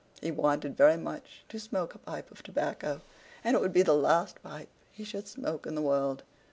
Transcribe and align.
He 0.19 0.31
wanted 0.31 0.75
very 0.75 0.97
much 0.97 1.43
to 1.49 1.59
smoke 1.59 1.93
a 1.93 1.99
pipe 1.99 2.31
of 2.31 2.41
tobacco, 2.41 3.01
and 3.43 3.55
it 3.55 3.61
would 3.61 3.71
be 3.71 3.83
the 3.83 3.93
last 3.93 4.41
pipe 4.41 4.69
he 4.91 5.03
should 5.03 5.27
smoke 5.27 5.67
in 5.67 5.75
the 5.75 5.79
world. 5.83 6.23